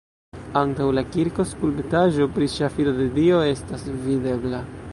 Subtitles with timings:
[0.61, 4.63] Antaŭ la kirko skulptaĵo pri ŝafido de Dio estas videbla.